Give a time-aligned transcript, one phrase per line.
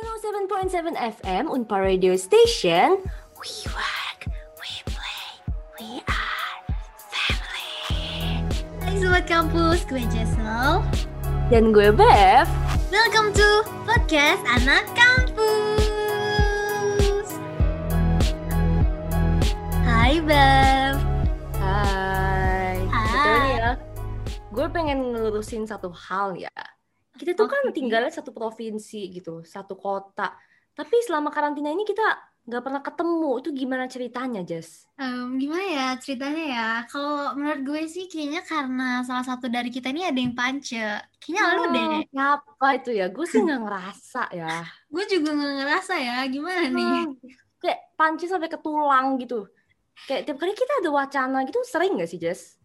[0.00, 3.04] 107.7 FM Unpar Radio Station.
[3.36, 5.28] We work, we play,
[5.76, 6.56] we are
[7.12, 8.40] family.
[8.80, 10.80] Hai Sobat Kampus, gue Jessel
[11.52, 12.48] Dan gue Bev.
[12.88, 13.44] Welcome to
[13.84, 15.76] Podcast Anak Kampus
[19.84, 20.96] Hai Bev
[21.60, 22.80] Hai.
[22.88, 23.04] Hai.
[23.04, 23.76] Betul nih ya.
[24.48, 26.48] Gue pengen ngelurusin satu hal ya.
[27.32, 30.34] Kita tuh kan tinggalnya satu provinsi gitu, satu kota.
[30.74, 32.02] Tapi selama karantina ini kita
[32.44, 33.30] nggak pernah ketemu.
[33.38, 34.88] Itu gimana ceritanya, Jess?
[35.00, 39.88] Em, Gimana ya ceritanya ya Kalau menurut gue sih kayaknya karena salah satu dari kita
[39.88, 40.76] ini ada yang pance
[41.16, 43.06] Kayaknya lu deh Siapa itu ya?
[43.08, 44.60] Gue sih nggak ngerasa ya.
[44.92, 47.16] Gue juga gak ngerasa ya Gimana nih Hmm,
[47.64, 49.48] kayak panci sampai ke tulang gitu.
[50.04, 52.59] Kayak tiap kali kita ada wacana gitu sering gak sih, Jess?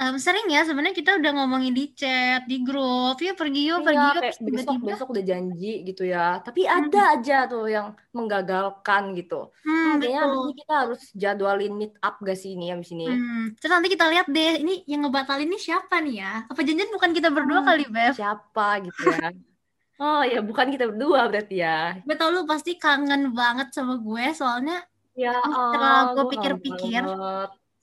[0.00, 4.06] Em, Sering ya sebenarnya kita udah ngomongin di chat Di grup Ya pergi yuk pergi
[4.14, 6.18] Iya, yuk tiba-tiba besok-besok udah janji gitu ya.
[6.46, 7.86] Tapi ada aja tuh yang
[8.16, 9.34] menggagalkan gitu.
[9.82, 12.90] Hmm Hmm, kayaknya abis betul ini kita harus jadwalin meet up gak sih ini abis
[12.94, 13.06] ini?
[13.06, 16.32] Hmm, terus nanti kita lihat deh, ini yang ngebatalin ini siapa nih ya?
[16.50, 18.16] Apa janjian bukan kita berdua Hmm, kali, Bev?
[18.16, 19.18] Siapa gitu ya?
[20.02, 21.70] Oh ya, bukan kita berdua berarti ya.
[22.06, 24.74] Gue tau lu pasti kangen banget sama gue, soalnya
[25.16, 25.32] Ya,
[25.64, 27.02] setelah gue pikir-pikir.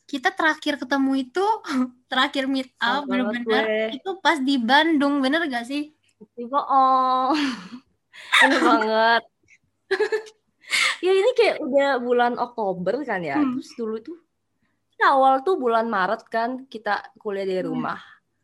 [0.04, 1.46] Kita terakhir ketemu itu,
[2.12, 3.98] terakhir meet up, bener-bener, gue.
[3.98, 5.92] itu pas di Bandung, bener gak sih?
[6.36, 7.36] Ih, bohong.
[8.42, 9.24] Bener banget.
[11.04, 13.38] Ya ini kayak udah bulan Oktober kan ya.
[13.38, 13.60] Hmm.
[13.60, 14.18] Terus dulu tuh
[14.96, 17.78] kita awal tuh bulan Maret kan kita kuliah dari Hmm.
[17.78, 18.00] rumah.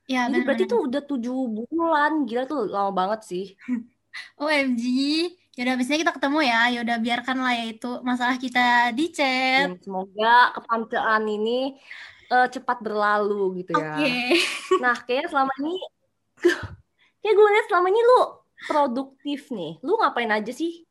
[0.06, 2.28] Ya, Ini berarti tuh udah tujuh bulan.
[2.30, 3.46] Gila tuh lama banget sih.
[4.42, 4.84] OMG.
[5.58, 6.62] Yaudah, abisnya kita ketemu ya.
[6.78, 9.70] Yaudah, biarkan lah ya itu masalah kita di chat.
[9.70, 11.76] Dan semoga kepancean ini
[12.30, 14.06] eh, cepat berlalu gitu Oke.
[14.06, 14.08] ya.
[14.84, 15.76] Nah, kayaknya selama ini
[17.22, 18.20] kayak gue lihat selama ini lu
[18.68, 19.82] produktif nih.
[19.84, 20.84] Lu ngapain aja sih?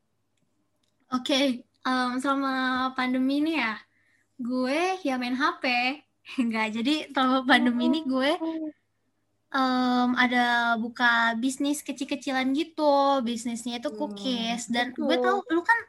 [1.09, 3.81] Oke, em, selama pandemi ini ya,
[4.37, 5.65] gue ya main HP.
[6.37, 8.31] Enggak, jadi selama pandemi ini gue
[9.53, 10.39] em, ada
[10.83, 13.21] buka bisnis kecil-kecilan gitu.
[13.27, 14.69] Bisnisnya itu Hmm, cookies.
[14.69, 15.23] Dan gue betul.
[15.25, 15.79] tahu lu kan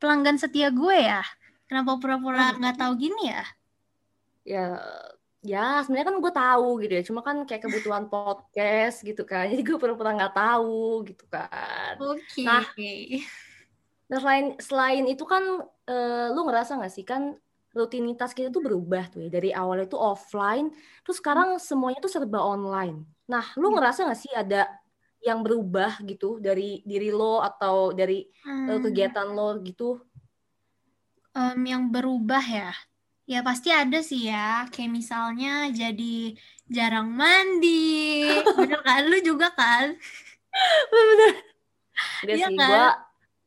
[0.00, 1.22] pelanggan setia gue ya.
[1.68, 2.58] Kenapa pura-pura Hmm.
[2.60, 3.42] nggak tahu gini ya?
[4.44, 4.80] Ya,
[5.44, 7.02] ya sebenarnya kan gue tahu gitu ya.
[7.08, 9.44] Cuma kan kayak kebutuhan podcast gitu kan.
[9.52, 11.94] Jadi gue pura-pura nggak tahu gitu kan.
[12.00, 12.42] Oke.
[12.44, 12.64] Nah,
[14.10, 15.44] Nah, selain selain itu kan
[15.86, 17.22] eh, lu ngerasa nggak sih kan
[17.70, 20.70] rutinitas kita tuh berubah tuh ya dari awalnya tuh offline,
[21.02, 23.06] terus sekarang semuanya tuh serba online.
[23.30, 23.74] Nah, lu Ya.
[23.78, 24.66] ngerasa nggak sih ada
[25.20, 30.00] yang berubah gitu dari diri lo atau dari eh, Hmm, kegiatan lo gitu?
[31.34, 32.70] em, yang berubah ya.
[33.30, 34.66] Ya pasti ada sih ya.
[34.74, 36.34] Kayak misalnya jadi
[36.66, 38.26] jarang mandi.
[38.58, 39.06] Bener kan?
[39.06, 39.94] Lu juga kan?
[40.92, 41.32] Bener.
[42.22, 42.58] Enggak Iya kan?
[42.58, 42.84] gua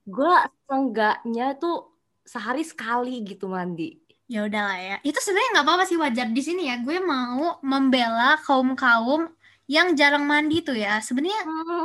[0.07, 0.35] gua
[0.67, 1.75] seenggaknya tuh
[2.23, 4.02] sehari sekali gitu mandi.
[4.31, 4.93] Ya udahlah ya.
[5.07, 6.75] Itu sebenarnya nggak apa-apa sih wajar di sini ya.
[6.85, 9.21] Gue mau membela kaum-kaum
[9.69, 10.99] yang jarang mandi tuh ya.
[11.03, 11.41] Sebenarnya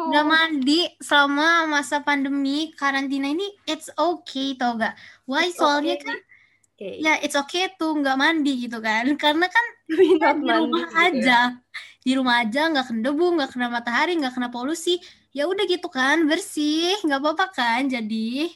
[0.08, 0.32] nggak Hmm.
[0.32, 0.72] mandi
[1.02, 4.94] selama masa pandemi karantina ini it's okay tau gak?
[5.28, 5.44] Why?
[5.44, 5.98] It's Soalnya okay.
[6.04, 6.16] kan
[6.74, 6.90] Oke.
[7.04, 9.04] ya it's okay tuh nggak mandi gitu kan.
[9.22, 9.64] Karena kan
[10.42, 11.24] di mandi rumah gitu ya.
[11.24, 11.32] aja.
[12.06, 14.90] Di rumah aja nggak kena debu, nggak kena matahari, nggak kena polusi.
[15.36, 17.82] Ya udah gitu kan, bersih, nggak apa-apa kan.
[17.94, 18.48] Jadi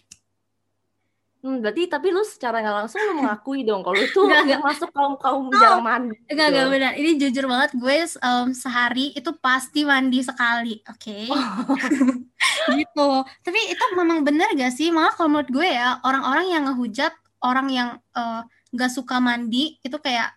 [1.43, 4.61] Hmm, berarti tapi lu secara nggak langsung lu mengakui dong kalau itu Nggak, nggak.
[4.63, 6.55] masuk kaum kaum Oh, jarang mandi Enggak, gitu.
[6.55, 6.93] enggak benar.
[6.95, 11.19] Ini jujur banget gue em, sehari itu pasti mandi sekali, oke?
[12.79, 13.09] Gitu.
[13.43, 14.95] Tapi itu memang benar gak sih?
[14.95, 17.11] Malah kalau menurut gue ya, orang-orang yang ngehujat
[17.43, 20.31] orang yang eh, nggak suka mandi itu kayak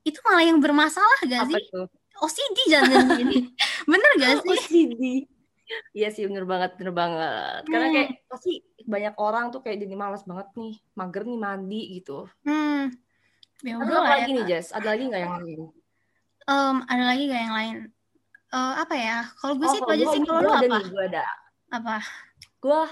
[0.00, 1.60] itu malah yang bermasalah gak Apa sih?
[1.60, 1.80] itu?
[2.20, 3.50] OCD jangan gini.
[3.90, 4.54] Bener gak sih?
[4.54, 5.02] OCD.
[5.90, 7.62] Iya sih bener banget, bener banget.
[7.66, 7.94] Karena Hmm.
[7.94, 8.52] kayak pasti
[8.86, 12.26] banyak orang tuh kayak jadi malas banget nih, mager nih mandi gitu.
[12.46, 12.90] Hmm.
[13.60, 14.14] Ya udah apa lah ya.
[14.22, 14.72] lagi nih, Jess?
[14.72, 15.60] Ada lagi nggak yang lain?
[16.50, 17.76] Em, ada lagi gak yang lain?
[18.50, 19.18] Eh, apa ya?
[19.38, 20.20] Kalau gue Oh, sih itu aja gue sih.
[20.26, 20.74] Kalau gue lu ada apa?
[20.74, 21.24] nih, gue ada.
[21.70, 21.96] Apa?
[22.58, 22.82] Gue,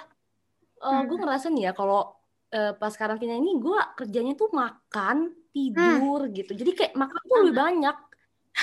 [0.79, 1.23] gue Hmm.
[1.25, 2.15] ngerasa nih ya kalau
[2.49, 5.51] eh, pas karantina ini gue kerjanya tuh makan, Hmm.
[5.53, 6.57] tidur gitu.
[6.57, 7.97] Jadi kayak makan tuh lebih banyak.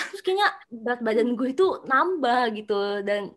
[0.10, 3.30] Terus kayaknya berat badan gue itu nambah gitu dan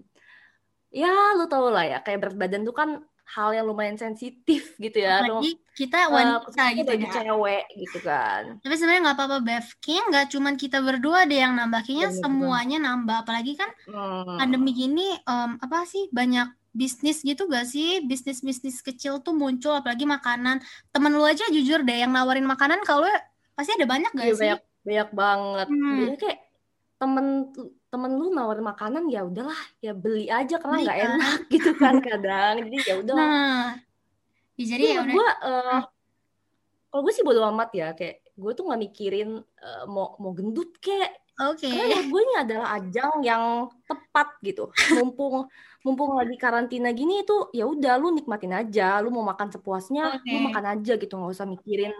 [0.90, 2.90] ya lu tau lah ya kayak berat badan tuh kan
[3.28, 5.20] hal yang lumayan sensitif gitu ya.
[5.20, 7.10] Lu- Apalagi kita eh, wanita khususnya gitu ya.
[7.12, 8.42] cewek gitu kan.
[8.64, 9.66] Tapi sebenarnya nggak apa-apa, Bev.
[9.84, 11.80] Kayaknya nggak cuman kita berdua deh yang nambah.
[11.84, 13.16] Kayaknya Bener, semuanya nambah.
[13.28, 14.40] Apalagi kan Hmm.
[14.40, 18.00] pandemi gini, em, apa sih banyak bisnis gitu gak sih?
[18.00, 20.64] Bisnis-bisnis kecil tuh muncul, apalagi makanan.
[20.88, 23.04] Temen lu aja jujur deh yang nawarin makanan kalau
[23.52, 24.40] pasti ada banyak gak Iya sih?
[24.40, 25.66] banyak banyak banget.
[25.68, 25.96] Hmm.
[26.00, 26.38] Biasanya kayak
[26.96, 27.26] temen
[27.88, 31.08] temen lu nawar makanan ya udahlah ya beli aja karena nggak kan.
[31.16, 33.64] enak gitu kan kadang jadi ya udah Nah,
[34.60, 35.12] ya jadi ya udah.
[35.14, 35.78] gue eh,
[36.88, 40.76] kalau gue sih bodo amat ya kayak gue tuh nggak mikirin eh, mau mau gendut
[40.78, 41.70] kek Oke.
[41.70, 43.44] karena menurut gue ini adalah ajang yang
[43.86, 44.68] tepat gitu
[44.98, 45.46] mumpung
[45.86, 50.36] mumpung lagi karantina gini itu ya udah lu nikmatin aja lu mau makan sepuasnya lu
[50.38, 50.44] Oke.
[50.50, 51.94] makan aja gitu nggak usah mikirin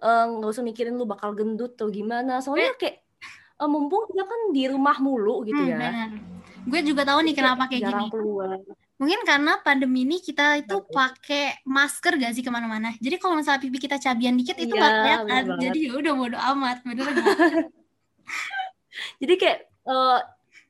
[0.00, 3.02] eh, nggak usah mikirin lu bakal gendut atau gimana soalnya kayak
[3.56, 6.10] eh, mumpung dia kan di rumah mulu gitu Hmm, ya benar.
[6.66, 8.04] Gue juga tahu nih kenapa kayak gini.
[8.10, 8.58] keluar
[8.96, 10.88] Mungkin karena pandemi ini kita itu Betul.
[10.88, 12.96] pakai masker gak sih ke mana-mana.
[12.96, 15.44] Jadi kalau misalnya pipi kita cabian dikit itu Iya, nggak bener kelihatan.
[15.46, 15.62] banget.
[15.68, 17.04] Jadi ya udah bodo amat, bener
[19.20, 20.18] jadi kayak eh,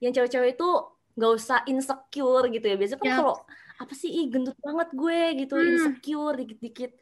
[0.02, 0.68] yang cewek-cewek itu
[1.16, 3.18] nggak usah insecure gitu ya biasanya kan Yap.
[3.22, 3.34] kalau
[3.76, 5.68] apa sih ih gendut banget gue gitu Hmm.
[5.72, 6.92] insecure dikit-dikit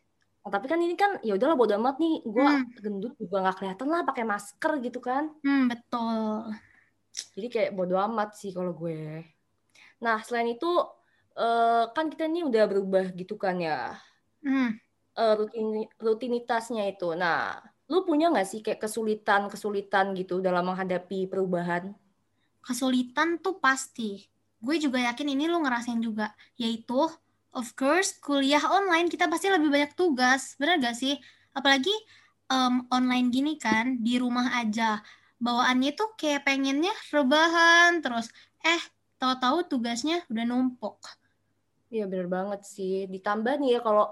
[0.44, 2.64] Nah, tapi kan ini kan ya udahlah bodo amat nih gue Hmm.
[2.84, 6.54] gendut juga nggak kelihatan lah pakai masker gitu kan Hmm, betul.
[7.34, 9.22] jadi kayak bodo amat sih kalau gue
[10.04, 10.70] nah selain itu
[11.44, 13.78] eh, kan kita ini udah berubah gitu kan ya
[14.44, 14.78] Hmm.
[15.22, 15.66] eh, rutin
[16.06, 17.38] rutinitasnya itu nah
[17.90, 21.84] lu punya nggak sih kayak kesulitan kesulitan gitu dalam menghadapi perubahan
[22.66, 24.10] Kesulitan tuh pasti.
[24.64, 26.26] Gue juga yakin ini lo ngerasain juga.
[26.62, 26.98] Yaitu,
[27.60, 30.42] of course, kuliah online kita pasti lebih banyak tugas.
[30.60, 31.14] Bener gak sih?
[31.58, 31.92] Apalagi
[32.52, 35.00] em, online gini kan, di rumah aja.
[35.44, 38.26] Bawaannya tuh kayak pengennya rebahan, terus
[38.64, 38.82] eh,
[39.20, 40.98] tahu-tahu tugasnya udah numpuk.
[41.92, 42.92] Iya bener banget sih.
[43.14, 44.04] Ditambah nih ya kalau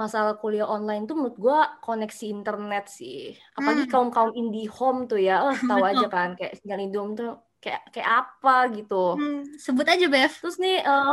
[0.00, 3.16] masalah kuliah online tuh menurut gua koneksi internet sih.
[3.58, 3.92] Apalagi Hmm.
[3.92, 7.28] kaum-kaum indie home tuh ya, eh tahu aja kan kayak sinyal Indihome tuh
[7.62, 8.94] kayak kayak apa gitu.
[9.14, 10.32] Hmm, sebut aja, Bev.
[10.40, 11.12] Terus nih eh,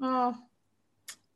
[0.00, 0.49] hmm,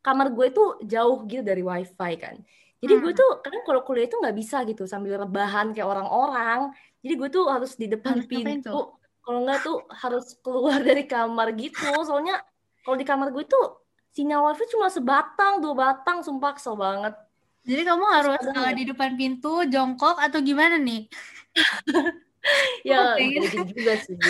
[0.04, 2.36] kamar gue tuh jauh gitu dari wifi kan.
[2.84, 3.20] Jadi gue Hmm.
[3.24, 6.68] tuh kadang kalau kuliah itu nggak bisa gitu sambil rebahan kayak orang-orang.
[7.00, 9.00] Jadi gue tuh harus di depan pintu.
[9.24, 11.88] Kalau nggak tuh harus keluar dari kamar gitu.
[12.04, 12.44] Soalnya
[12.84, 13.80] kalau di kamar gue tuh
[14.12, 17.16] sinyal wifi cuma sebatang, dua batang, sumpah kesel banget.
[17.64, 21.08] Jadi kamu harus uh, di depan pintu, jongkok, atau gimana nih?
[22.84, 24.20] ya gitu juga sih.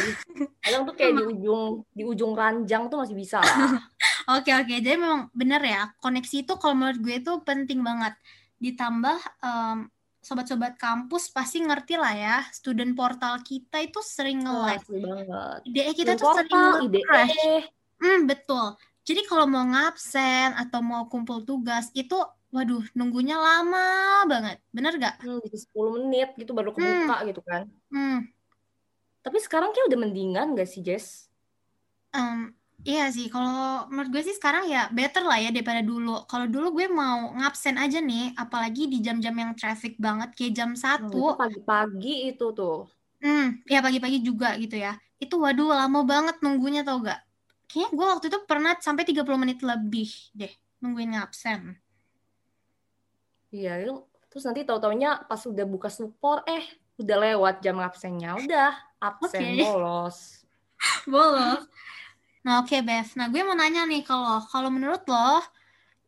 [0.62, 3.82] Kadang tuh kayak di ujung di ujung ranjang tuh masih bisa lah.
[4.24, 4.74] Oke, oke.
[4.80, 8.16] Jadi memang benar ya, koneksi itu kalau menurut gue itu penting banget.
[8.56, 9.78] Ditambah em,
[10.24, 15.60] sobat-sobat kampus pasti ngerti lah ya, student portal kita itu sering asli banget.
[15.68, 17.68] IDE kita tuh sering nge-crash.
[18.00, 18.66] Hmm, betul.
[19.04, 22.16] Jadi kalau mau ngabsen atau mau kumpul tugas itu,
[22.48, 24.56] waduh, nunggunya lama banget.
[24.72, 25.20] Bener gak?
[25.20, 27.68] Hmm, bisa 10 menit gitu baru Hmm, kebuka gitu kan.
[27.92, 28.18] hmm.
[29.24, 31.28] Tapi sekarang kayak udah mendingan gak sih, Jess?
[32.16, 32.56] Em,
[32.90, 33.56] iya sih, kalau
[33.90, 36.10] menurut gue sih sekarang ya better lah ya daripada dulu.
[36.30, 40.70] Kalau dulu gue mau ngabsen aja nih, apalagi di jam-jam yang traffic banget, kayak jam
[40.98, 41.40] Hmm, itu 1.
[41.40, 42.74] pagi-pagi itu tuh.
[43.24, 44.92] Hmm, ya pagi-pagi juga gitu ya.
[45.22, 47.18] Itu waduh lama banget nunggunya tau gak?
[47.70, 50.08] Kayaknya gue waktu itu pernah sampai 30 menit lebih
[50.38, 50.52] deh
[50.82, 51.60] nungguin ngabsen.
[53.54, 53.72] Iya,
[54.30, 56.64] terus nanti tahu-taunya pas udah buka support, eh
[57.00, 58.30] udah lewat jam absennya.
[58.42, 60.18] Udah, absen, Oke, bolos.
[61.06, 61.64] bolos.
[62.44, 65.28] Nah oke Bev, nah gue mau nanya nih kalau kalau menurut lo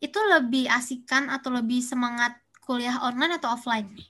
[0.06, 2.32] itu lebih asikan atau lebih semangat
[2.66, 4.08] kuliah online atau offline nih?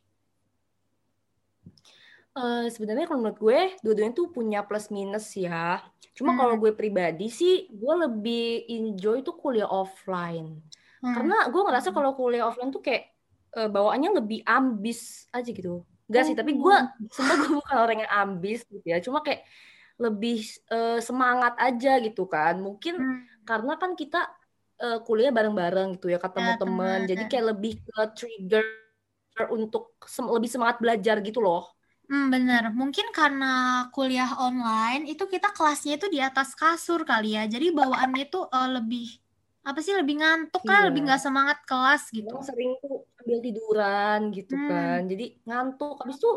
[2.36, 5.80] Eh, sebenarnya kalau menurut gue, dua-duanya tuh punya plus minus ya.
[6.12, 10.60] Cuma kalau Hmm, gue pribadi sih, gue lebih enjoy tuh kuliah offline.
[11.02, 13.08] hmm, Karena gue ngerasa kalau kuliah offline tuh kayak
[13.56, 15.80] eh, bawaannya lebih ambis aja gitu.
[16.12, 19.00] Enggak sih, tapi gue Oh, sebenarnya gue bukan orang yang ambis gitu ya.
[19.00, 19.40] Cuma kayak
[20.04, 20.36] lebih
[20.72, 22.54] eh, semangat aja gitu kan.
[22.66, 24.18] Mungkin hmm, karena kan kita
[24.82, 26.98] eh, kuliah bareng-bareng gitu ya, ketemu ya temen.
[27.10, 27.30] Jadi teman.
[27.30, 28.64] kayak lebih ke trigger
[29.56, 29.82] untuk
[30.14, 31.62] sem- lebih semangat belajar gitu loh.
[32.10, 32.64] Hmm, bener.
[32.80, 33.46] Mungkin karena
[33.94, 37.42] kuliah online itu kita kelasnya itu di atas kasur kali ya.
[37.54, 39.06] Jadi bawaannya itu eh, lebih
[39.68, 41.06] apa sih lebih ngantuk kan, lebih Iya.
[41.06, 42.34] nggak semangat kelas gitu.
[42.48, 44.98] Sering tuh ambil tiduran gitu Hmm, kan.
[45.10, 45.94] Jadi ngantuk.
[46.02, 46.30] Habis itu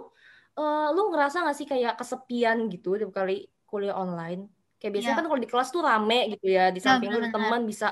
[0.57, 4.49] eh, lu ngerasa gak sih kayak kesepian gitu tiap kali kuliah online?
[4.79, 6.71] Kayak biasanya ya, kan kalau di kelas tuh rame gitu ya.
[6.71, 7.87] Di samping lu ada benar-benar teman bisa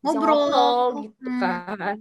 [0.00, 0.38] bisa ngobrol.
[0.48, 1.96] ngobrol gitu Hmm, kan.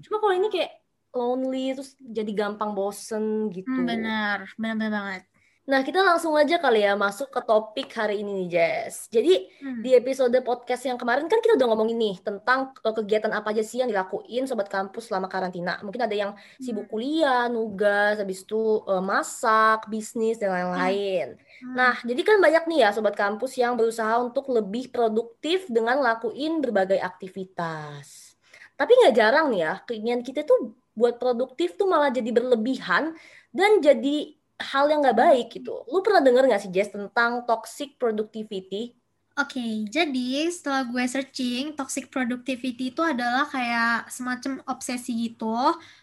[0.00, 0.70] Cuma kalau ini kayak
[1.12, 3.80] lonely terus jadi gampang bosen hmm, gitu.
[3.88, 5.22] benar, benar-benar banget.
[5.62, 9.06] Nah, kita langsung aja kali ya masuk ke topik hari ini nih, Jess.
[9.06, 13.30] Jadi, Hmm, di episode podcast yang kemarin kan kita udah ngomongin nih tentang eh, kegiatan
[13.30, 15.78] apa aja sih yang dilakuin sobat kampus selama karantina.
[15.86, 21.26] Mungkin ada yang sibuk hmm, kuliah, nugas, habis itu eh, masak, bisnis, dan hmm, lain-lain.
[21.38, 21.74] hmm.
[21.78, 26.58] Nah, jadi kan banyak nih ya sobat kampus yang berusaha untuk lebih produktif dengan lakuin
[26.58, 28.34] berbagai aktivitas.
[28.74, 33.14] Tapi nggak jarang nih ya, keinginan kita tuh buat produktif tuh malah jadi berlebihan
[33.54, 35.82] dan jadi hal yang nggak baik gitu.
[35.90, 38.94] Lu pernah denger nggak sih Jess tentang toxic productivity?
[39.32, 45.56] Oke, okay, jadi setelah gue searching, toxic productivity itu adalah kayak semacam obsesi gitu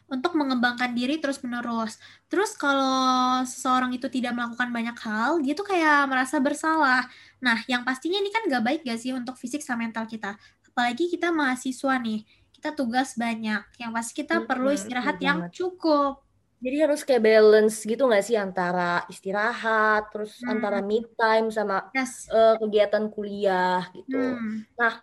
[0.10, 2.02] untuk mengembangkan diri terus-menerus.
[2.26, 7.06] Terus kalau seseorang itu tidak melakukan banyak hal, dia tuh kayak merasa bersalah.
[7.38, 10.34] Nah, yang pastinya ini kan gak baik gak sih untuk fisik sama mental kita?
[10.66, 13.62] Apalagi kita mahasiswa nih, kita tugas banyak.
[13.78, 16.26] Yang pasti kita perlu istirahat yang cukup.
[16.60, 20.52] Jadi harus kayak balance gitu nggak sih antara istirahat, terus hmm.
[20.52, 22.28] antara me time sama yes.
[22.28, 24.20] uh, kegiatan kuliah gitu.
[24.20, 24.68] Hmm.
[24.76, 25.00] Nah,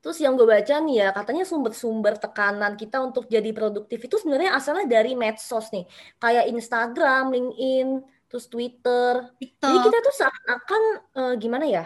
[0.00, 4.56] terus yang gue baca nih ya katanya sumber-sumber tekanan kita untuk jadi produktif itu sebenarnya
[4.56, 5.84] asalnya dari medsos nih,
[6.16, 7.88] kayak Instagram, LinkedIn,
[8.32, 9.36] terus Twitter.
[9.36, 9.68] TikTok.
[9.68, 11.84] Jadi kita tuh seakan uh, gimana ya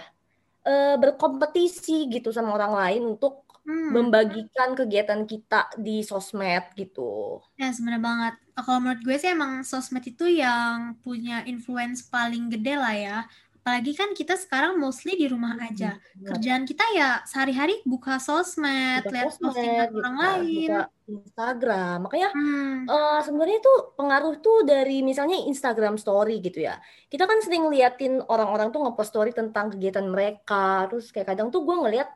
[0.68, 3.92] uh, berkompetisi gitu sama orang lain untuk hmm.
[3.92, 7.44] membagikan kegiatan kita di sosmed gitu.
[7.60, 8.34] Ya, sebenarnya banget.
[8.56, 13.18] Kalau menurut gue sih emang sosmed itu yang punya influence paling gede lah ya.
[13.60, 16.00] Apalagi kan kita sekarang mostly di rumah hmm, aja.
[16.00, 16.32] Hmm.
[16.32, 20.70] Kerjaan kita ya sehari-hari buka sosmed, buka lihat postingan orang lain.
[20.72, 21.96] Buka Instagram.
[22.08, 22.76] Makanya hmm.
[22.88, 26.80] uh, sebenarnya itu pengaruh tuh dari misalnya Instagram story gitu ya.
[27.12, 30.88] Kita kan sering liatin orang-orang tuh ngepost story tentang kegiatan mereka.
[30.88, 32.08] Terus kayak kadang tuh gue ngeliat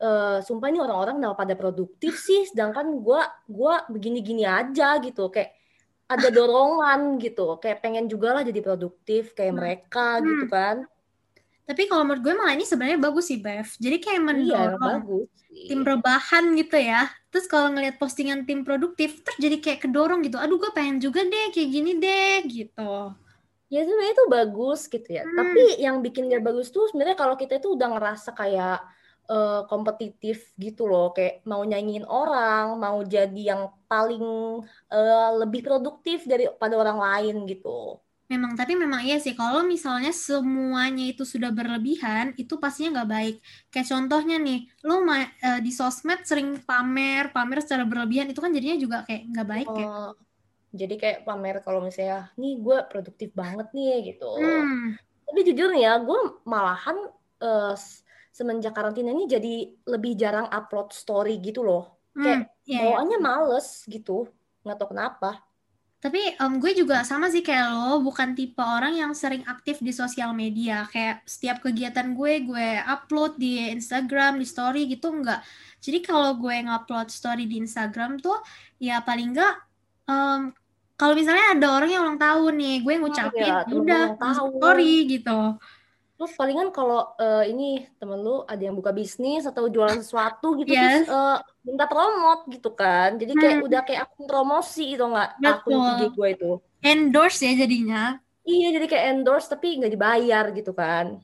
[0.00, 5.28] uh, sumpah ini orang-orang kenapa pada produktif sih sedangkan gue gua begini-gini aja gitu.
[5.28, 5.56] Kayak
[6.06, 7.58] ada dorongan gitu.
[7.58, 9.60] Kayak pengen juga lah jadi produktif kayak hmm.
[9.60, 10.24] mereka hmm.
[10.24, 10.76] gitu kan.
[11.66, 13.66] Tapi kalau menurut gue malah ini sebenarnya bagus sih Bev.
[13.66, 17.08] Jadi kayak iya, mendorong iya, bagus tim rebahan gitu ya.
[17.32, 20.36] Terus kalau ngelihat postingan tim produktif terus jadi kayak kedorong gitu.
[20.36, 23.16] Aduh gue pengen juga deh kayak gini deh gitu.
[23.72, 25.26] Ya sebenarnya itu bagus gitu ya.
[25.26, 25.34] Hmm.
[25.34, 28.78] tapi yang bikin gak bagus tuh sebenarnya kalau kita itu udah ngerasa kayak
[29.28, 34.24] uh, kompetitif gitu loh kayak mau nyanyiin orang mau jadi yang paling
[34.90, 41.06] uh, lebih produktif daripada orang lain gitu Memang, tapi memang iya sih, kalau misalnya semuanya
[41.06, 43.36] itu sudah berlebihan, itu pastinya nggak baik.
[43.70, 45.22] Kayak contohnya nih, lu uh,
[45.62, 49.78] di sosmed sering pamer, pamer secara berlebihan, itu kan jadinya juga kayak nggak baik oh,
[49.78, 49.86] ya.
[50.74, 54.30] Jadi kayak pamer kalau misalnya, nih gue produktif banget nih gitu.
[54.42, 54.98] Hmm.
[55.30, 56.98] Tapi jujur ya, gue malahan
[57.46, 57.78] uh,
[58.36, 59.54] semenjak karantina ini jadi
[59.88, 61.96] lebih jarang upload story gitu loh.
[62.12, 62.80] Hmm, kayak yeah, iya.
[62.84, 63.24] bawaannya yeah.
[63.24, 64.28] males gitu.
[64.60, 65.30] Nggak tahu kenapa.
[65.96, 69.88] Tapi um, gue juga sama sih kayak lo, bukan tipe orang yang sering aktif di
[69.96, 70.84] sosial media.
[70.92, 75.40] Kayak setiap kegiatan gue, gue upload di Instagram, di story gitu, enggak.
[75.80, 78.36] Jadi kalau gue ngupload story di Instagram tuh,
[78.76, 79.56] ya paling enggak,
[80.04, 80.52] um,
[81.00, 84.04] kalau misalnya ada orang yang ulang tahun nih, gue ngucapin, oh, ya, udah,
[84.36, 85.40] story gitu.
[86.16, 90.72] Terus palingan kalau uh, ini temen lu ada yang buka bisnis atau jualan sesuatu gitu
[90.72, 91.04] yes.
[91.04, 93.20] terus uh, minta promote gitu kan.
[93.20, 93.66] Jadi kayak hmm.
[93.68, 96.50] udah kayak akun promosi gitu nggak akun IG gue itu.
[96.80, 98.02] Endorse ya jadinya.
[98.48, 101.20] Iya jadi kayak endorse tapi nggak dibayar gitu kan.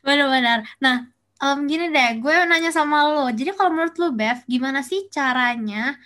[0.00, 0.64] Benar-benar.
[0.80, 3.26] Nah um, gini deh, gue nanya sama lo.
[3.32, 5.96] Jadi kalau menurut lo Bev, gimana sih caranya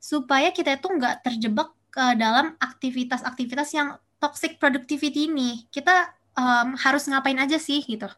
[0.00, 5.68] supaya kita itu nggak terjebak ke dalam aktivitas-aktivitas yang toxic productivity ini?
[5.72, 8.10] Kita um, harus ngapain aja sih gitu?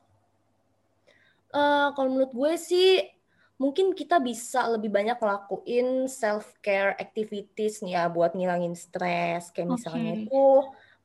[1.53, 3.01] Uh, kalau menurut gue sih
[3.57, 9.49] mungkin kita bisa lebih banyak ngelakuin self care activities nih ya buat ngilangin stres.
[9.53, 10.23] Kayak misalnya okay.
[10.29, 10.45] itu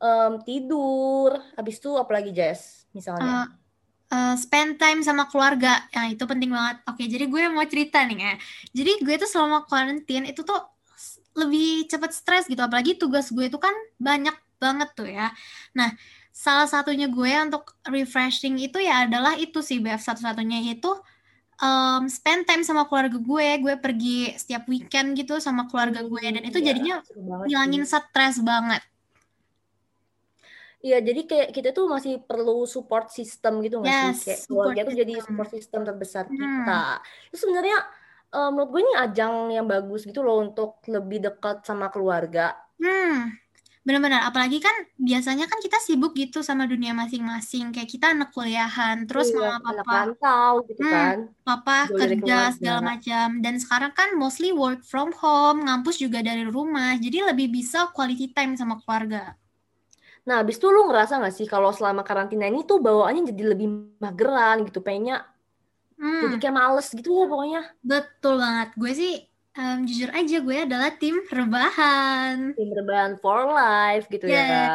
[0.03, 3.47] um, tidur habis itu apalagi Jess misalnya?
[4.11, 5.87] Uh, uh, spend time sama keluarga.
[5.95, 6.83] Ya itu penting banget.
[6.91, 8.33] Oke jadi gue mau cerita nih ya.
[8.75, 10.59] Jadi gue tuh selama karantin itu tuh
[11.39, 12.59] lebih cepat stres gitu.
[12.59, 15.31] Apalagi tugas gue itu kan banyak banget tuh ya.
[15.71, 15.95] Nah
[16.31, 20.91] salah satunya gue untuk refreshing itu ya adalah itu sih BF satu-satunya itu
[21.61, 26.43] um, spend time sama keluarga gue gue pergi setiap weekend gitu sama keluarga gue dan
[26.43, 26.95] itu iya, jadinya
[27.45, 28.81] ngilangin stres banget
[30.81, 34.33] Iya, jadi kayak kita tuh masih perlu support system gitu nggak yes, sih?
[34.33, 36.33] Kayak keluarga tuh jadi support system terbesar hmm.
[36.33, 36.81] kita.
[37.29, 37.77] Itu sebenarnya
[38.33, 42.57] uh, menurut gue ini ajang yang bagus gitu loh untuk lebih dekat sama keluarga.
[42.81, 43.29] Hmm.
[43.81, 47.73] Benar-benar, apalagi kan biasanya kan kita sibuk gitu sama dunia masing-masing.
[47.73, 51.15] Kayak kita anak kuliahan, terus iya, mama papa rantau gitu hmm, kan.
[51.41, 53.41] Papa kerja segala macam.
[53.41, 56.93] Dan sekarang kan mostly work from home, ngampus juga dari rumah.
[57.01, 59.33] Jadi lebih bisa quality time sama keluarga.
[60.29, 63.97] Nah, abis itu lu ngerasa gak sih kalau selama karantina ini tuh bawaannya jadi lebih
[63.97, 65.25] mageran gitu, pengennya
[65.97, 66.21] hmm.
[66.29, 67.61] jadi kayak males gitu ya pokoknya.
[67.81, 68.69] Betul banget.
[68.77, 69.13] Gue sih
[69.57, 72.55] um, jujur aja gue adalah tim rebahan.
[72.55, 74.47] Tim rebahan for life gitu yeah.
[74.47, 74.71] ya.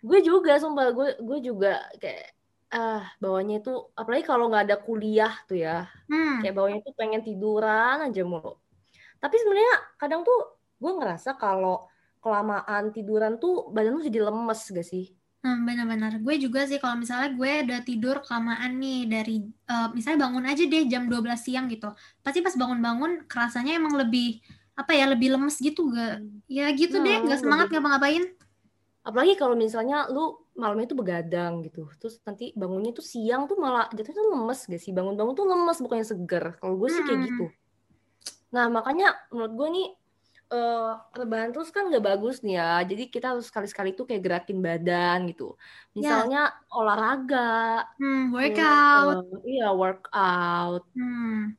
[0.00, 2.36] Gue juga sumpah gue gue juga kayak
[2.68, 5.88] ah bawahnya itu apalagi kalau nggak ada kuliah tuh ya.
[6.06, 6.40] Hmm.
[6.40, 8.56] Kayak bawahnya tuh pengen tiduran aja mulu.
[9.18, 11.90] Tapi sebenarnya kadang tuh gue ngerasa kalau
[12.22, 15.17] kelamaan tiduran tuh badan lu jadi lemes gak sih?
[15.38, 16.18] Hmm, benar-benar.
[16.18, 19.36] Gue juga sih kalau misalnya gue udah tidur kelamaan nih dari
[19.70, 21.94] uh, misalnya bangun aja deh jam 12 siang gitu.
[22.26, 24.42] Pasti pas bangun-bangun kerasanya emang lebih
[24.74, 26.22] apa ya, lebih lemes gitu gak?
[26.50, 28.34] Ya gitu deh, Nah, gak semangat ngapa-ngapain.
[29.06, 31.86] Apalagi kalau misalnya lu malamnya tuh begadang gitu.
[32.02, 34.90] Terus nanti bangunnya tuh siang tuh malah jatuhnya tuh lemes gak sih?
[34.90, 36.44] Bangun-bangun tuh lemes bukannya seger.
[36.58, 37.26] Kalau gue sih kayak Hmm.
[37.30, 37.44] gitu.
[38.48, 39.86] Nah, makanya menurut gue nih
[40.54, 40.88] eh
[41.18, 42.64] rebahan terus kan gak bagus nih ya.
[42.90, 45.44] Jadi kita harus sekali-sekali tuh kayak gerakin badan gitu.
[45.98, 46.38] Ya, Misalnya
[46.72, 47.38] olahraga,
[47.98, 49.18] hmm, workout.
[49.42, 50.82] eh, iya workout.
[50.96, 51.54] Hmm.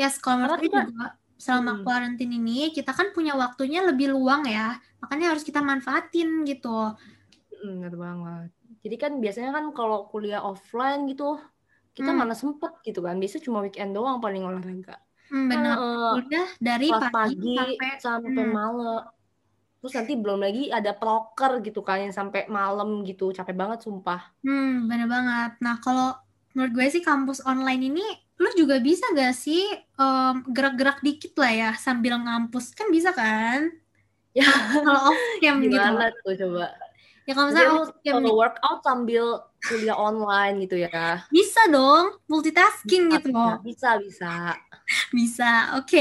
[0.00, 4.42] Yes, kalau menurut kita juga selama mm, kuarantin ini kita kan punya waktunya lebih luang
[4.48, 4.78] ya.
[5.02, 6.68] Makanya harus kita manfaatin gitu.
[7.52, 8.48] mm, bener banget.
[8.84, 11.24] Jadi kan biasanya kan kalau kuliah offline gitu
[11.96, 13.14] kita Hmm, mana sempet gitu kan.
[13.20, 14.94] Biasanya cuma weekend doang paling olahraga.
[15.34, 15.78] Hmm, Kan benar.
[15.82, 19.02] eh, Udah dari pagi pagi sampai sampai hmm, malam.
[19.80, 23.24] Terus nanti belum lagi ada proker gitu kan yang sampai malam gitu.
[23.36, 24.20] Capek banget sumpah.
[24.44, 25.50] hmm, bener banget.
[25.64, 26.14] Nah, kalau
[26.54, 28.06] menurut gue sih kampus online ini
[28.42, 29.62] lu juga bisa gak sih
[30.00, 33.60] em, gerak-gerak dikit lah ya sambil ngampus kan bisa kan?
[34.34, 34.46] Ya
[34.82, 35.70] Kalau off cam gitu.
[35.70, 36.66] gimana tuh coba?
[37.26, 39.24] Ya kalau misalnya off cam workout sambil
[39.64, 41.24] kuliah online gitu ya.
[41.32, 43.30] bisa dong multitasking Bisa, gitu
[43.66, 44.32] bisa, bisa.
[45.18, 45.44] Bisa.
[45.78, 45.98] Oke.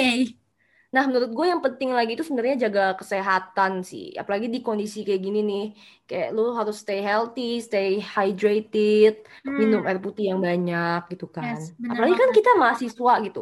[0.94, 4.04] Nah, menurut gue yang penting lagi itu sebenarnya jaga kesehatan sih.
[4.22, 5.63] Apalagi di kondisi kayak gini nih.
[6.10, 9.13] Kayak lu harus stay healthy, stay hydrated,
[9.60, 11.60] minum Hmm, air putih yang banyak gitu kan.
[11.60, 12.38] yes, Apalagi kan banget.
[12.38, 13.42] kita mahasiswa gitu.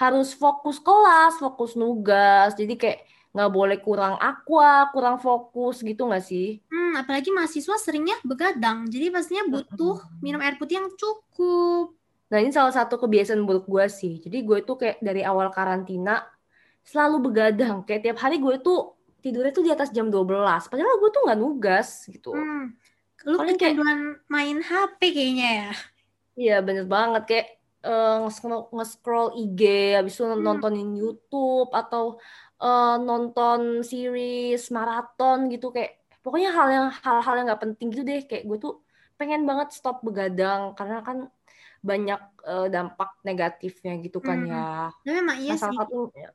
[0.00, 2.48] Harus fokus kelas, fokus nugas.
[2.60, 2.98] Jadi kayak
[3.34, 6.44] nggak boleh kurang aqua, kurang fokus gitu nggak sih?
[6.72, 11.94] Hmm, apalagi mahasiswa seringnya begadang, jadi pastinya butuh minum air putih yang cukup.
[12.34, 14.18] Nah, ini salah satu kebiasaan buruk gue sih.
[14.24, 16.26] Jadi gue tuh kayak dari awal karantina
[16.82, 17.86] selalu begadang.
[17.86, 20.66] Kayak tiap hari gue tuh tidurnya tuh di atas jam 12.
[20.70, 22.30] Padahal gue tuh nggak nugas gitu.
[22.32, 22.62] Hmm,
[23.28, 23.98] lu Paling kayak, kecanduan
[24.34, 25.70] main HP kayaknya ya.
[26.40, 27.22] iya bener banget.
[27.28, 27.46] Kayak
[27.86, 28.12] eh,
[28.76, 29.60] nge-scroll, IG,
[29.96, 32.02] habis itu Hmm, nontonin YouTube, atau
[32.62, 35.66] eh, nonton series, maraton gitu.
[35.74, 35.90] Kayak
[36.24, 38.20] pokoknya hal yang hal-hal yang nggak penting gitu deh.
[38.28, 38.72] Kayak gue tuh
[39.18, 40.60] pengen banget stop begadang.
[40.78, 41.18] Karena kan
[41.88, 44.50] banyak eh, dampak negatifnya gitu kan hmm.
[44.52, 44.64] ya.
[45.04, 46.28] Tapi memang iya Nah, salah sih, satunya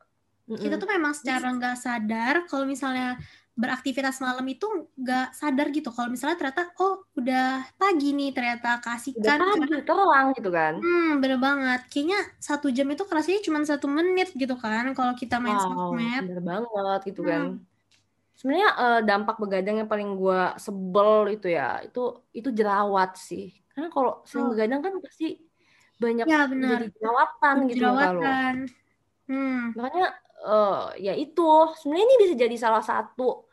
[0.50, 0.82] kita Mm-mm.
[0.82, 3.22] tuh memang secara nggak sadar kalau misalnya
[3.54, 4.66] beraktivitas malam itu
[4.98, 5.90] nggak sadar gitu.
[5.96, 8.82] Kalau misalnya ternyata, oh udah pagi nih ternyata
[9.18, 10.74] udah kasihkan pagi, terang gitu kan.
[10.82, 11.80] Hmm, bener banget.
[11.92, 16.24] Kayaknya satu jam itu kerasanya cuma satu menit gitu kan kalau kita main Wow, sosmed.
[16.24, 17.42] bener banget gitu kan.
[18.40, 23.52] Sebenarnya eh, dampak begadang yang paling gua sebel itu ya, itu itu jerawat sih.
[23.76, 25.44] Karena kalau sering oh, begadang kan pasti
[26.00, 28.54] banyak ya jadi jerawatan gitu jerawatan.
[29.28, 30.08] Hmm, Makanya
[30.48, 31.48] eh, ya itu
[31.84, 33.44] sebenarnya ini bisa jadi salah satu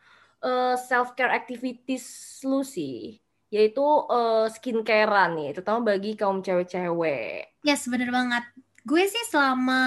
[0.77, 3.19] self care activities lu sih,
[3.51, 7.59] yaitu eh, skincarean nih, terutama bagi kaum cewek-cewek.
[7.67, 8.47] yes, bener banget.
[8.89, 9.81] Gue sih selama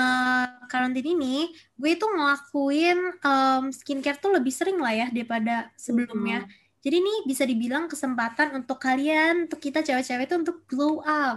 [0.71, 1.35] karantina ini,
[1.81, 5.53] gue tuh ngelakuin em, skincare tuh lebih sering lah ya daripada
[5.85, 6.39] sebelumnya.
[6.45, 6.51] Mm-mm.
[6.85, 11.37] Jadi nih bisa dibilang kesempatan untuk kalian, untuk kita cewek-cewek itu untuk glow up.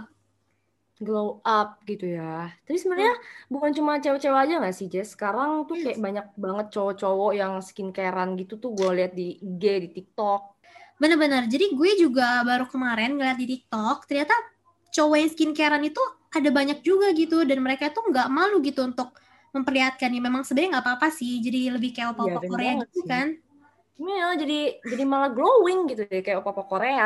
[1.06, 2.50] glow up gitu ya.
[2.64, 3.12] Tapi Hmm, sebenarnya
[3.52, 5.08] bukan cuma cewek-cewek aja nggak sih, Jess?
[5.14, 9.88] Sekarang tuh kayak banyak banget cowok-cowok yang skincarean gitu tuh gue lihat di IG, di
[9.96, 10.40] TikTok.
[11.00, 11.42] Bener-bener.
[11.50, 14.34] Jadi gue juga baru kemarin ngeliat di TikTok, ternyata
[14.94, 16.02] cowok yang skincarean itu
[16.38, 19.08] ada banyak juga gitu, dan mereka tuh nggak malu gitu untuk
[19.54, 23.00] memperlihatkan ya memang sebenarnya nggak apa-apa sih, jadi lebih kayak Iya, opa-opa bener Korea gitu
[23.02, 23.10] sih.
[23.10, 23.28] kan.
[24.00, 24.54] Iya, jadi
[24.90, 27.04] jadi malah glowing gitu deh kayak opa-opa Korea.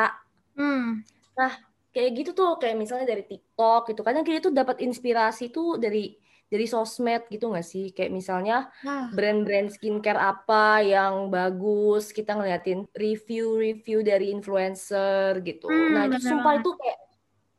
[0.56, 1.04] Hmm,
[1.38, 1.52] Nah,
[1.94, 4.00] kayak gitu tuh kayak misalnya dari TikTok gitu.
[4.06, 7.84] Kadang kita tuh dapat inspirasi tuh dari dari sosmed gitu nggak sih?
[7.96, 15.88] Kayak misalnya nah, brand-brand skincare apa yang bagus, kita ngeliatin review-review dari influencer gitu.
[15.92, 16.60] Nah, hmm, itu bener sumpah banget.
[16.60, 16.98] itu kayak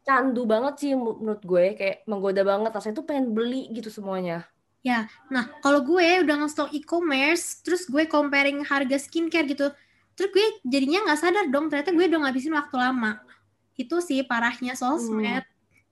[0.10, 2.70] candu banget sih menurut gue, kayak menggoda banget.
[2.76, 4.36] Rasanya tuh pengen beli gitu semuanya.
[4.80, 9.68] Ya, nah kalau gue udah nge-stok e-commerce, terus gue comparing harga skincare gitu,
[10.16, 13.20] terus gue jadinya nggak sadar dong, ternyata gue udah ngabisin waktu lama.
[13.82, 15.44] Itu sih parahnya Hmm, sosmed.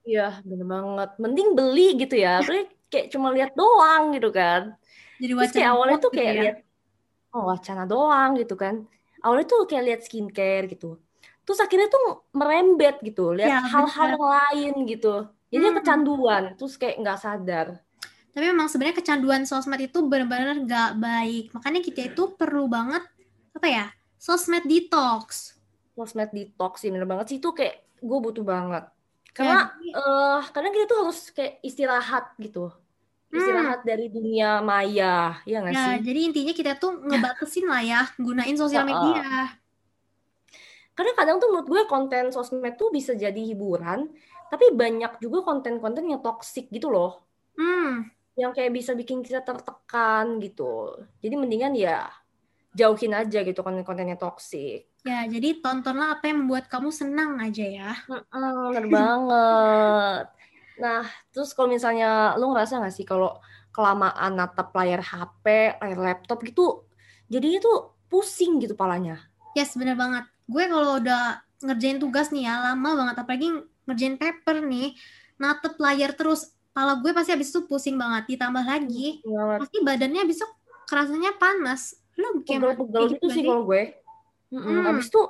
[0.08, 1.10] iya bener banget.
[1.24, 2.30] Mending beli gitu ya.
[2.46, 4.62] Terus kayak cuma lihat doang gitu kan.
[5.22, 6.42] Jadi Terus kayak wacana awalnya tuh gitu kayak ya.
[6.42, 6.56] lihat
[7.34, 8.76] oh wacana doang gitu kan.
[9.24, 10.88] Awalnya tuh kayak lihat skincare gitu.
[11.48, 15.14] Terus akhirnya tuh merembet gitu, lihat Ya, hal-hal yang lain gitu.
[15.48, 15.76] Jadi Hmm.
[15.80, 17.68] kecanduan, terus kayak nggak sadar.
[18.36, 21.44] Tapi memang sebenarnya kecanduan sosmed itu benar-benar nggak baik.
[21.56, 23.04] Makanya kita itu perlu banget
[23.58, 23.86] apa ya?
[24.26, 25.58] Sosmed detox.
[25.96, 27.76] Sosmed detox sih bener banget sih itu kayak
[28.08, 28.84] gue butuh banget.
[29.38, 32.74] Ya, Karena jadi eh kadang kita tuh harus kayak istirahat gitu.
[33.38, 33.90] istirahat hmm.
[33.90, 35.96] dari dunia maya, ya nggak ya, sih?
[36.08, 39.24] Jadi intinya kita tuh ngebatasin lah ya, gunain sosial media.
[40.98, 44.10] Karena kadang tuh menurut gue konten sosmed tuh bisa jadi hiburan,
[44.50, 47.22] tapi banyak juga konten-konten yang toksik gitu loh.
[47.54, 48.10] Hmm.
[48.34, 50.98] Yang kayak bisa bikin kita tertekan gitu.
[51.22, 52.10] Jadi mendingan ya
[52.74, 54.90] jauhin aja gitu konten-kontennya toksik.
[55.06, 57.92] Ya, jadi tontonlah apa yang membuat kamu senang aja ya.
[58.10, 60.26] Bener banget.
[60.82, 63.38] Nah, terus kalau misalnya lu ngerasa gak sih kalau
[63.70, 66.90] kelamaan natap layar HP, layar laptop gitu,
[67.30, 67.78] jadinya tuh
[68.10, 69.22] pusing gitu palanya.
[69.54, 73.48] Yes, bener banget gue kalau udah ngerjain tugas nih ya lama banget apalagi
[73.88, 74.96] ngerjain paper nih
[75.38, 79.66] natep layar terus kepala gue pasti habis itu pusing banget ditambah lagi banget.
[79.66, 80.46] pasti badannya itu
[80.86, 81.98] kerasanya panas.
[82.14, 83.98] Lu kayak pegel gitu, gitu sih kalau gue.
[84.54, 84.80] Mm -mm.
[84.86, 85.22] habis itu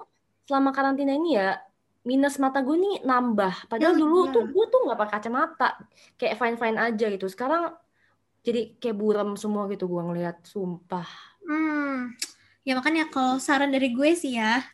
[0.43, 1.55] selama karantina ini ya
[2.03, 3.71] minus mata gue nih nambah.
[3.71, 4.31] Padahal ya, dulu ya.
[4.35, 5.69] tuh gue tuh nggak pakai kacamata.
[6.19, 7.27] Kayak fine fine aja gitu.
[7.31, 7.71] Sekarang
[8.43, 11.07] jadi kayak buram semua gitu gue ngeliat sumpah.
[11.47, 12.11] Hmm.
[12.67, 14.67] Ya makanya kalau saran dari gue sih ya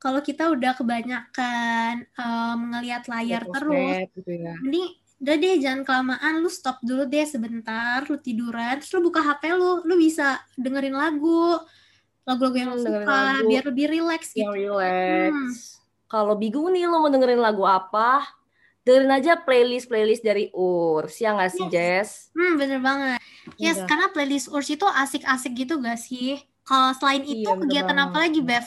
[0.00, 4.56] kalau kita udah kebanyakan um, ngelihat layar ya, terus, gitu ya.
[4.64, 9.20] mending udah deh jangan kelamaan, lu stop dulu deh sebentar, lu tiduran, terus lu buka
[9.20, 11.60] HP lu, lu bisa dengerin lagu,
[12.24, 13.44] lagu-lagu yang hmm, suka, lagu.
[13.52, 14.48] biar lebih relax gitu.
[14.48, 15.28] relax.
[15.36, 15.52] Hmm.
[16.08, 18.24] Kalau bingung nih lu mau dengerin lagu apa,
[18.80, 21.72] dengerin aja playlist-playlist dari Urs, ya nggak sih, yes.
[21.76, 22.10] Jess?
[22.32, 23.20] Hmm, bener banget.
[23.60, 23.86] Yes, Udah.
[23.92, 26.40] karena playlist Urs itu asik-asik gitu gak sih?
[26.64, 28.64] Kalau selain iya, itu, kegiatan apa lagi, Bev?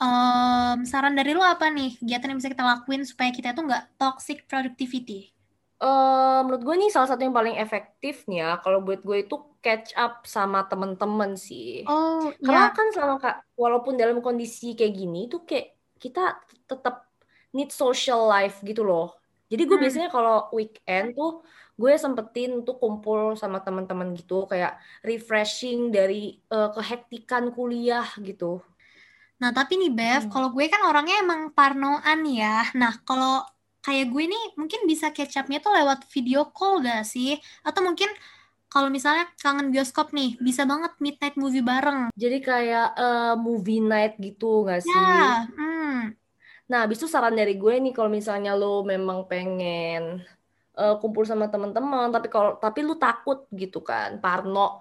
[0.00, 3.98] Um, saran dari lo apa nih kegiatan yang bisa kita lakuin supaya kita tuh nggak
[4.00, 5.30] toxic productivity?
[5.82, 9.36] Uh, menurut gue nih salah satu yang paling efektif nih ya kalau buat gue itu
[9.60, 11.84] catch up sama temen-temen sih.
[11.84, 12.76] Oh, Karena ya.
[12.76, 17.10] kan selama kak walaupun dalam kondisi kayak gini tuh kayak kita tetap
[17.52, 19.18] need social life gitu loh.
[19.50, 19.84] Jadi gue hmm.
[19.84, 26.70] biasanya kalau weekend tuh gue sempetin untuk kumpul sama teman-teman gitu kayak refreshing dari uh,
[26.70, 28.62] kehektikan kuliah gitu.
[29.42, 30.32] Nah, tapi nih Bev, hmm.
[30.32, 32.70] kalau gue kan orangnya emang parnoan ya.
[32.78, 33.42] Nah, kalau
[33.84, 37.36] kayak gue nih mungkin bisa catch up-nya tuh lewat video call gak sih?
[37.66, 38.08] Atau mungkin
[38.70, 42.10] kalau misalnya kangen bioskop nih, bisa banget midnight movie bareng.
[42.14, 44.90] Jadi kayak uh, movie night gitu gak sih?
[44.90, 46.14] Ya, hmm.
[46.64, 50.24] Nah, abis itu saran dari gue nih kalau misalnya lo memang pengen
[50.80, 54.80] uh, kumpul sama teman-teman, tapi kalau tapi lu takut gitu kan, parno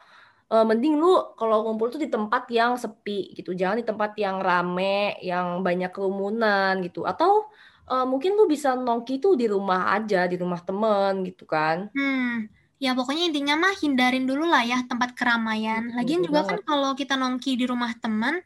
[0.54, 3.58] uh, mending lu kalau ngumpul tuh di tempat yang sepi gitu.
[3.58, 7.10] Jangan di tempat yang rame yang banyak kerumunan gitu.
[7.10, 7.50] Atau
[7.90, 11.90] uh, mungkin lu bisa nongki tuh di rumah aja di rumah temen gitu kan.
[11.98, 12.46] Hmm.
[12.78, 15.90] Ya pokoknya intinya mah hindarin dulu lah ya tempat keramaian.
[15.98, 18.44] Lagian juga kan kalau kita nongki di rumah temen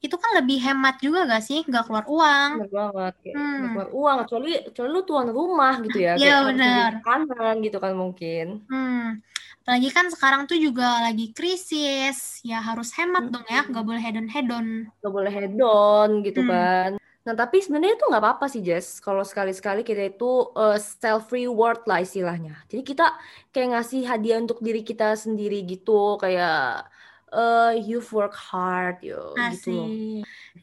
[0.00, 1.60] itu kan lebih hemat juga gak sih?
[1.64, 2.50] Nggak keluar uang.
[2.60, 3.14] Benar banget.
[3.24, 3.64] Kayak hmm.
[3.72, 4.16] keluar uang.
[4.24, 6.12] Kecuali kecuali lu tuan rumah gitu ya.
[6.20, 8.68] Iya benar kanan gitu kan mungkin.
[8.68, 9.24] Hmm
[9.60, 13.32] Apalagi kan sekarang tuh juga lagi krisis, ya harus hemat hmm.
[13.32, 14.66] dong ya, nggak boleh hedon hedon.
[15.04, 16.50] Nggak boleh hedon gitu hmm.
[16.50, 16.90] kan.
[17.20, 21.84] Nah tapi sebenarnya itu nggak apa-apa sih Jess, kalau sekali-sekali kita itu uh, self reward
[21.84, 22.56] lah istilahnya.
[22.72, 23.12] Jadi kita
[23.52, 26.88] kayak ngasih hadiah untuk diri kita sendiri gitu, kayak
[27.28, 29.76] uh, you've work hard yo gitu.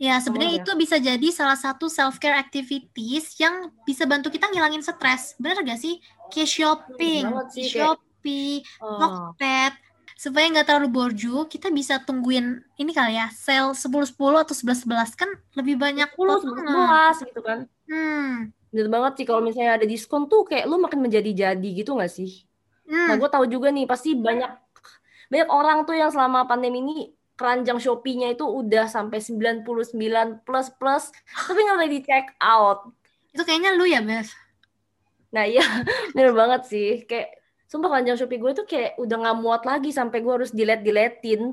[0.01, 4.49] Ya sebenarnya oh, itu bisa jadi salah satu self care activities yang bisa bantu kita
[4.49, 5.37] ngilangin stres.
[5.37, 6.01] Bener gak sih?
[6.33, 8.99] Kayak shopping, sih, shop Shopee, oh.
[8.99, 9.73] Tokped,
[10.19, 15.29] supaya nggak terlalu borju, kita bisa tungguin ini kali ya, sale 10-10 atau 11-11 kan
[15.55, 17.69] lebih banyak 10 11 gitu kan.
[17.87, 18.51] Hmm.
[18.67, 22.43] Bener banget sih kalau misalnya ada diskon tuh kayak lu makin menjadi-jadi gitu gak sih?
[22.83, 23.13] Hmm.
[23.13, 24.51] Nah gue tahu juga nih pasti banyak
[25.27, 26.97] banyak orang tuh yang selama pandemi ini
[27.37, 29.63] keranjang Shopee-nya itu udah sampai 99
[30.41, 31.13] plus plus
[31.47, 32.91] tapi nggak boleh di check out.
[33.31, 34.27] Itu kayaknya lu ya, Bev?
[35.35, 35.61] Nah iya,
[36.15, 36.89] bener banget sih.
[37.05, 37.36] Kayak
[37.67, 41.51] sumpah keranjang Shopee gue tuh kayak udah nggak muat lagi sampai gue harus delete deletin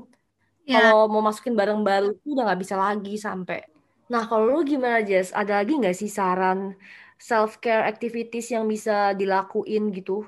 [0.63, 0.79] ya.
[0.79, 3.67] kalau mau masukin barang baru tuh udah nggak bisa lagi sampai.
[4.07, 5.35] Nah kalau lu gimana Jess?
[5.35, 6.79] Ada lagi nggak sih saran
[7.19, 10.23] self care activities yang bisa dilakuin gitu?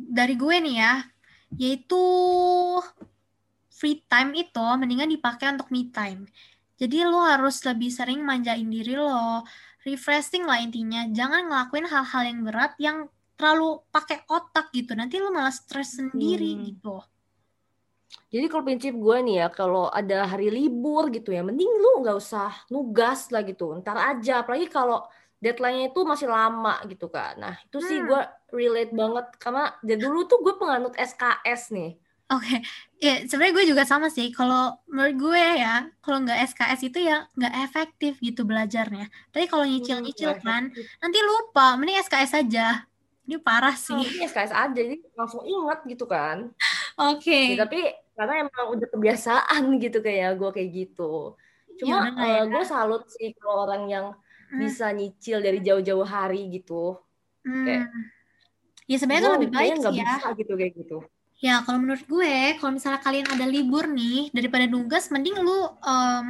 [0.00, 0.94] Dari gue nih ya
[1.58, 2.04] yaitu
[3.68, 6.24] free time itu mendingan dipakai untuk me time.
[6.80, 9.44] Jadi lo harus lebih sering manjain diri lo
[9.84, 11.04] refreshing lah intinya.
[11.10, 12.98] Jangan ngelakuin hal-hal yang berat yang
[13.40, 16.60] terlalu pakai otak gitu nanti lu malah stres sendiri hmm.
[16.68, 17.00] gitu
[18.28, 22.20] jadi kalau prinsip gue nih ya kalau ada hari libur gitu ya mending lu nggak
[22.20, 25.08] usah nugas lah gitu ntar aja apalagi kalau
[25.40, 27.86] deadline-nya itu masih lama gitu kan nah itu hmm.
[27.88, 28.20] sih gue
[28.52, 31.96] relate banget karena dari dulu tuh gue penganut SKS nih
[32.30, 32.58] Oke, okay.
[33.02, 34.30] ya sebenarnya gue juga sama sih.
[34.30, 39.10] Kalau menurut gue ya, kalau nggak SKS itu ya nggak efektif gitu belajarnya.
[39.34, 40.70] Tapi kalau nyicil-nyicil hmm, kan,
[41.02, 41.74] nanti lupa.
[41.74, 42.86] Mending SKS aja
[43.30, 43.94] Ini parah sih.
[43.94, 46.50] Oh, ini SKS aja, jadi langsung ingat gitu kan.
[46.98, 47.30] Oke.
[47.30, 47.44] Okay.
[47.54, 47.80] Ya, tapi
[48.18, 51.38] karena emang udah kebiasaan gitu kayak gue kayak gitu.
[51.78, 54.06] Cuma ya, uh, gue salut sih kalau orang yang
[54.50, 54.58] hmm.
[54.58, 56.98] bisa nyicil dari jauh-jauh hari gitu.
[57.46, 57.62] Hmm.
[57.62, 57.86] Kayak,
[58.90, 60.10] ya sebenarnya itu lebih baik sih ya.
[60.18, 60.98] Bisa gitu kayak gitu.
[61.40, 66.26] Ya kalau menurut gue, kalau misalnya kalian ada libur nih, daripada nugas, mending lu um,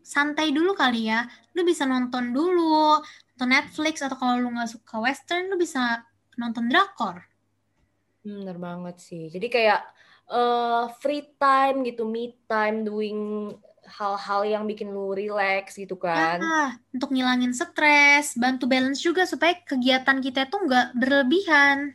[0.00, 1.28] santai dulu kali ya.
[1.52, 2.98] Lu bisa nonton dulu,
[3.36, 6.02] nonton Netflix, atau kalau lu nggak suka western, lu bisa
[6.40, 7.24] nonton drakor.
[8.24, 9.28] Hmm, bener banget sih.
[9.28, 9.80] Jadi kayak
[10.32, 13.52] uh, free time gitu, me time, doing
[13.84, 16.40] hal-hal yang bikin lu relax gitu kan.
[16.40, 21.92] Ya, untuk ngilangin stres, bantu balance juga supaya kegiatan kita tuh nggak berlebihan.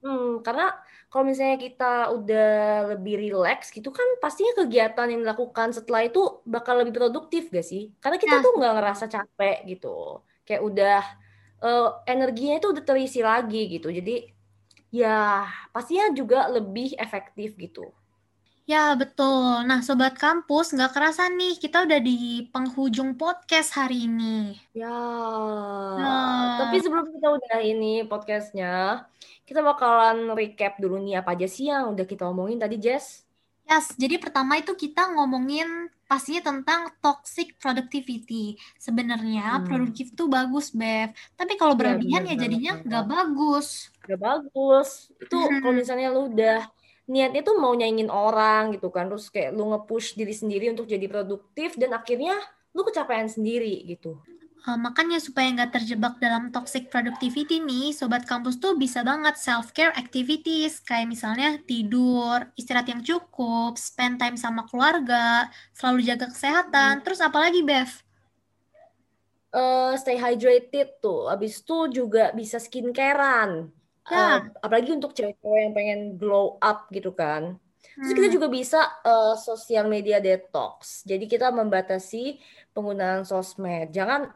[0.00, 0.76] Hmm, karena
[1.10, 2.52] kalau misalnya kita udah
[2.94, 7.90] lebih relax gitu kan pastinya kegiatan yang dilakukan setelah itu bakal lebih produktif gak sih?
[7.98, 8.44] Karena kita ya.
[8.44, 10.22] tuh nggak ngerasa capek gitu.
[10.46, 11.02] Kayak udah
[11.62, 13.88] uh, energinya itu udah terisi lagi gitu.
[13.92, 14.28] Jadi
[14.90, 17.92] ya pastinya juga lebih efektif gitu.
[18.70, 19.66] Ya, betul.
[19.66, 24.54] Nah, Sobat Kampus, nggak kerasa nih, kita udah di penghujung podcast hari ini.
[24.70, 24.86] Ya,
[25.98, 26.62] nah.
[26.62, 29.02] tapi sebelum kita udah ini podcastnya,
[29.42, 33.26] kita bakalan recap dulu nih apa aja sih yang udah kita omongin tadi, Jess.
[33.66, 38.58] Yes, jadi pertama itu kita ngomongin pastinya tentang toxic productivity.
[38.74, 39.64] Sebenarnya hmm.
[39.70, 41.14] produktif itu bagus, Bev.
[41.38, 43.94] Tapi kalau iya, berlebihan ya, ya jadinya nggak bagus.
[44.10, 45.14] Nggak bagus.
[45.22, 45.62] Itu hmm.
[45.62, 46.66] kalau misalnya lu udah
[47.10, 51.10] niatnya tuh mau nyaingin orang gitu kan terus kayak lu nge-push diri sendiri untuk jadi
[51.10, 52.38] produktif dan akhirnya
[52.70, 54.22] lu kecapean sendiri gitu
[54.60, 59.96] Uh, makanya supaya nggak terjebak dalam toxic productivity nih, sobat kampus tuh bisa banget self-care
[59.96, 67.04] activities kayak misalnya tidur, istirahat yang cukup, spend time sama keluarga, selalu jaga kesehatan, hmm.
[67.08, 67.88] terus apalagi Bev?
[69.50, 73.72] Uh, stay hydrated tuh, abis itu juga bisa skincarean
[74.10, 77.56] uh, apalagi untuk cewek-cewek yang pengen glow up gitu kan.
[78.00, 78.36] Terus kita hmm.
[78.36, 81.02] juga bisa uh, sosial media detox.
[81.04, 82.38] Jadi kita membatasi
[82.72, 83.92] penggunaan sosmed.
[83.92, 84.30] Jangan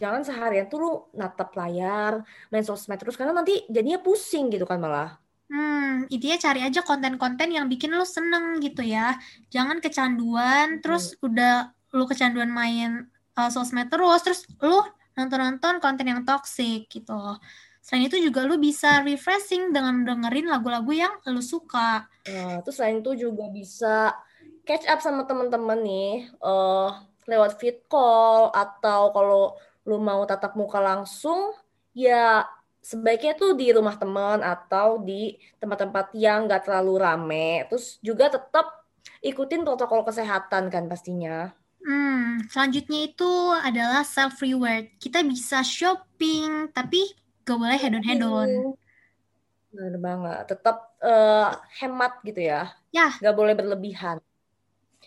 [0.00, 4.80] jangan seharian tuh lu natap layar, main sosmed terus karena nanti jadinya pusing gitu kan
[4.80, 5.20] malah.
[5.48, 9.14] Hmm, intinya cari aja konten-konten yang bikin lu seneng gitu ya.
[9.52, 11.26] Jangan kecanduan, terus hmm.
[11.30, 11.54] udah
[11.94, 13.06] lu kecanduan main
[13.38, 14.82] uh, sosmed terus, terus lu
[15.14, 17.38] nonton-nonton konten yang toxic gitu.
[17.84, 22.08] Selain itu juga lu bisa refreshing dengan dengerin lagu-lagu yang lu suka.
[22.24, 24.16] Nah, terus selain itu juga bisa
[24.64, 29.44] catch up sama temen-temen nih uh, lewat fit call atau kalau
[29.84, 31.52] lu mau tatap muka langsung
[31.92, 32.48] ya
[32.84, 37.64] sebaiknya tuh di rumah teman atau di tempat-tempat yang gak terlalu rame.
[37.72, 38.84] Terus juga tetap
[39.24, 41.52] ikutin protokol kesehatan kan pastinya.
[41.84, 44.88] Hmm, selanjutnya itu adalah self reward.
[45.00, 47.12] Kita bisa shopping, tapi
[47.44, 48.50] gak boleh hedon hedon
[49.74, 54.16] benar banget tetap uh, hemat gitu ya ya gak boleh berlebihan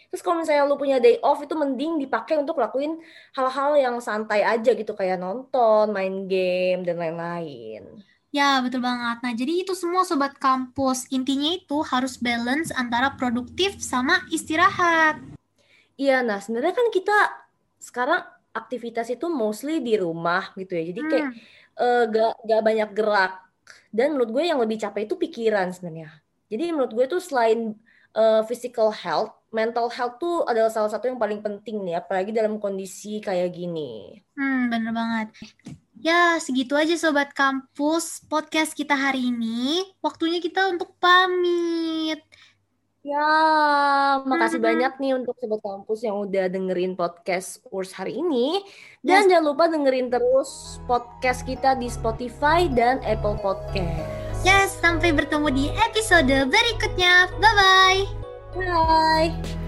[0.09, 2.99] terus kalau misalnya lu punya day off itu mending dipakai untuk lakuin
[3.37, 7.83] hal-hal yang santai aja gitu kayak nonton main game dan lain-lain
[8.37, 9.17] Ya, betul banget.
[9.23, 10.99] Nah, jadi itu semua sobat kampus.
[11.17, 15.15] Intinya itu harus balance antara produktif sama istirahat.
[16.01, 17.13] Iya, nah sebenarnya kan kita
[17.81, 18.21] sekarang
[18.53, 20.83] aktivitas itu mostly di rumah gitu ya.
[20.89, 23.31] Jadi kayak hmm uh, gak gak banyak gerak
[23.93, 26.09] dan menurut gue yang lebih capek itu pikiran sebenarnya
[26.51, 27.75] jadi menurut gue tuh selain
[28.17, 32.58] uh, physical health mental health tuh adalah salah satu yang paling penting nih apalagi dalam
[32.58, 35.30] kondisi kayak gini hmm bener banget
[35.97, 39.82] Ya, segitu aja Sobat Kampus podcast kita hari ini.
[39.97, 42.21] Waktunya kita untuk pamit.
[43.08, 43.32] Ya,
[44.27, 44.67] makasih hmm.
[44.67, 48.60] banyak nih untuk sobat kampus yang udah dengerin podcast Urs hari ini.
[48.99, 49.27] Dan yes.
[49.32, 54.16] jangan lupa dengerin terus podcast kita di Spotify dan Apple Podcast.
[54.47, 57.27] Yes, sampai bertemu di episode berikutnya.
[57.36, 57.99] Bye-bye.
[58.55, 59.66] Bye.